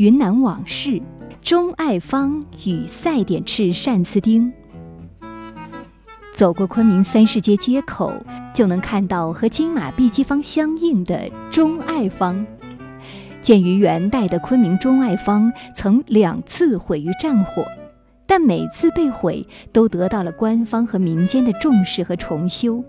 [0.00, 0.98] 云南往事：
[1.42, 4.50] 钟爱芳与赛典赤单丝丁。
[6.32, 8.10] 走过昆明三世街街口，
[8.54, 12.46] 就能看到和金马碧鸡坊相应的钟爱芳。
[13.42, 17.62] 建于元代的昆明钟爱坊，曾两次毁于战火，
[18.26, 22.82] 但每次被毁都得到了官方和民间的重视和重修。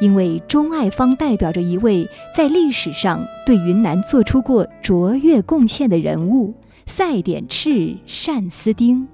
[0.00, 6.54] 因为钟爱芳代表着一位在历史上对云南做出过卓越贡献的人物——
[6.86, 7.96] 赛典赤
[8.26, 9.06] 单思丁。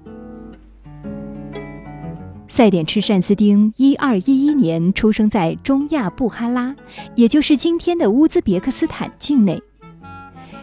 [2.47, 6.75] 赛典赤单思丁一二一一年出生在中亚布哈拉，
[7.15, 9.61] 也就是今天的乌兹别克斯坦境内。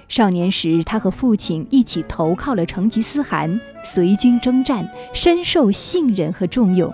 [0.09, 6.93] 少年时，他和父亲一起投靠了成吉思汗，随军征战，深受信任和重用。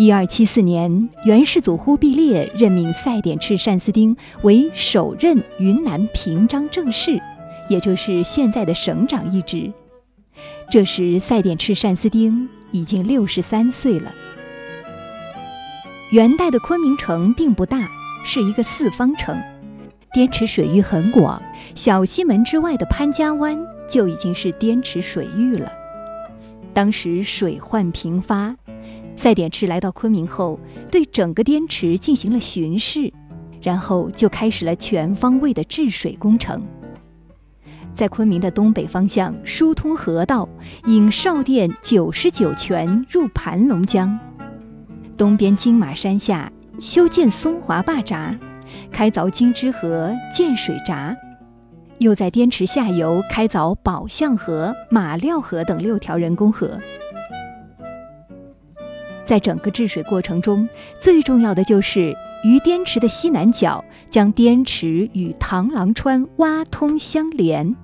[0.00, 7.20] 一二七四年，元世祖忽必烈任命赛典赤单丝钉为首任云南平章政事，
[7.68, 9.70] 也就是现在的省长一职。
[10.70, 14.10] 这时，赛典赤单丝钉已经六十三岁了。
[16.12, 17.86] 元代的昆明城并不大，
[18.24, 19.38] 是一个四方城，
[20.14, 21.42] 滇池水域很广，
[21.74, 25.70] 小西门之外的潘家湾就已经是滇池水域了。
[26.72, 28.56] 当时水患频发。
[29.20, 30.58] 赛典赤来到昆明后，
[30.90, 33.12] 对整个滇池进行了巡视，
[33.60, 36.66] 然后就开始了全方位的治水工程。
[37.92, 40.48] 在昆明的东北方向疏通河道，
[40.86, 44.08] 引少甸九十九泉入盘龙江；
[45.18, 48.34] 东边金马山下修建松华坝闸，
[48.90, 51.14] 开凿金枝河建水闸；
[51.98, 56.80] 又在滇池下游开凿宝象河、马料河等六条人工河。
[59.30, 67.76] 在整个治水过程中，最重要的就是于滇池的西南角将滇池与螳螂川挖通相连，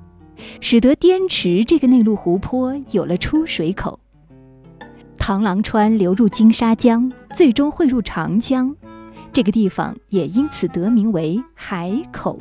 [0.60, 4.00] 使得滇池这个内陆湖泊有了出水口。
[5.16, 8.74] 螳螂川流入金沙江，最终汇入长江，
[9.32, 12.40] 这个地方也因此得名为海口。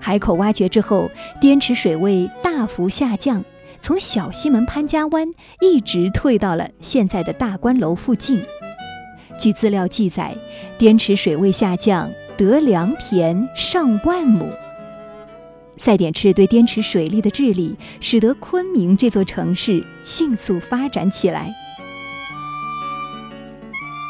[0.00, 1.10] 海口挖掘之后，
[1.42, 3.44] 滇池水位大幅下降。
[3.82, 5.28] 从小西门潘家湾
[5.60, 8.40] 一直退到了现在的大观楼附近。
[9.36, 10.36] 据资料记载，
[10.78, 14.48] 滇池水位下降，得良田上万亩。
[15.76, 21.52] 赛典赤对滇池水利的治理，使得昆明这座城市迅速发展起来。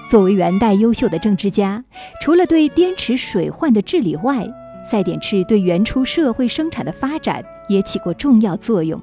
[0.06, 1.83] 作为元代优秀的政治家，
[2.21, 4.47] 除了对滇池水患的治理外，
[4.84, 9.00] 赛典赤对原初社会生产的发展也起过重要作用。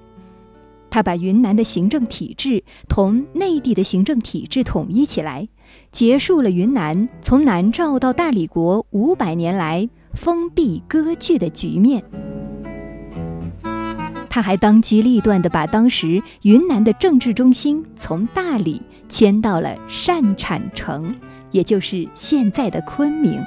[0.89, 5.47] 他把云南的行政体制同内地的行政体制统一起来，
[5.91, 12.03] 结束了云南从南诏到大理国五百年来封闭割据的局面。
[14.29, 21.15] 他还当机立断地把当时云南的政治中心从大理迁到了善产城，
[21.51, 23.39] 也就是现在的昆明。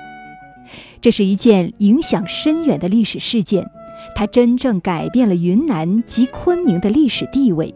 [1.00, 3.69] 这是一件影响深远的历史事件。
[4.14, 7.74] 它真正改变了云南及昆明的历史地位。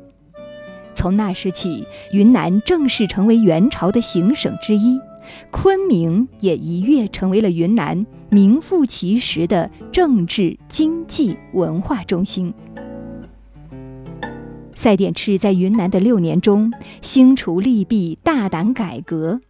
[0.95, 4.99] 从那时起，云南正式成为元朝的行省之一，
[5.51, 12.53] 昆明也一跃成为了云南名副其实的政治、经济、文化中心。
[14.75, 19.41] 赛典赤在云南的六年中，兴除利弊，大胆改革。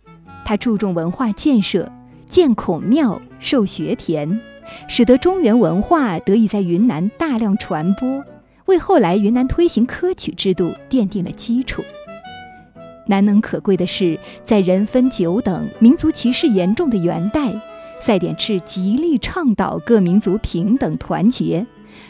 [0.44, 1.91] 他注重文化建设，
[2.28, 4.41] 建孔庙，授学田。
[4.88, 8.25] 使得中原文化得以在云南大量传播，
[8.66, 11.82] 为后来云南推行科举制度奠定了基础。
[13.09, 17.54] 难能可贵的是，在人分九等、民族歧视严重的元代，
[18.00, 21.65] 赛典赤极力倡导各民族平等团结。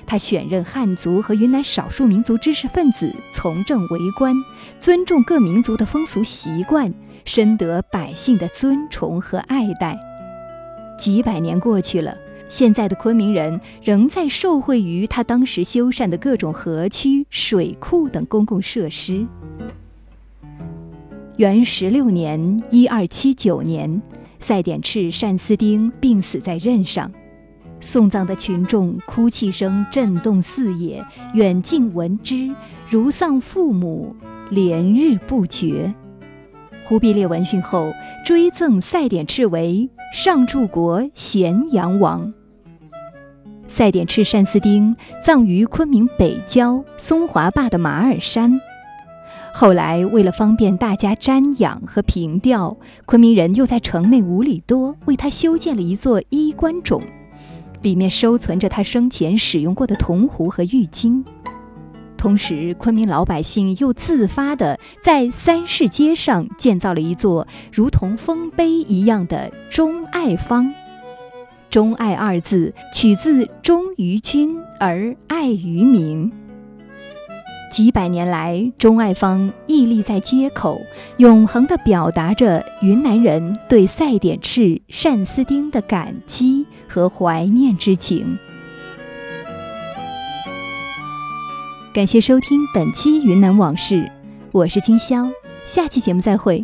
[0.06, 4.34] 他选任汉族和云南少数民族知识分子从政为官，
[4.80, 6.92] 尊重各民族的风俗习惯，
[7.24, 9.96] 深得百姓的尊崇和爱戴。
[10.98, 12.16] 几百年过去了。
[12.48, 19.26] 现在的昆明人仍在受惠于他当时修缮的各种河渠、水库等公共设施。
[21.36, 24.00] 元十六年（一二七九年），
[24.40, 27.10] 赛典赤单思丁病死在任上，
[27.80, 31.04] 送葬的群众哭泣声震动四野，
[31.34, 32.54] 远近闻之，
[32.88, 34.16] 如丧父母，
[34.50, 35.92] 连日不绝。
[36.88, 37.92] 忽必烈闻讯后，
[38.24, 42.32] 追赠赛典赤为上柱国咸阳王。
[43.66, 48.60] 赛典赤单思丁葬于昆明北郊松华坝的马尔山。
[49.52, 57.02] 后来，为了方便大家瞻仰和凭吊，昆明人又在城内五里多为他修建了一座衣冠冢，
[57.82, 61.24] 里面收存着他生前使用过的铜壶和玉巾。
[62.26, 70.68] 同时，昆明老百姓又自发地在三市街上建造了一座如同丰碑一样的忠爱坊。
[71.70, 76.32] 忠爱二字取自忠于君而爱于民。
[77.70, 80.80] 几百年来，忠爱坊屹立在街口，
[81.18, 88.36] 永恒地表达着云南人对赛典赤、单思丁的感激和怀念之情。
[91.96, 93.94] 感谢收听本期《云南往事》，
[94.52, 95.32] 我是金潇，
[95.64, 96.62] 下期节目再会。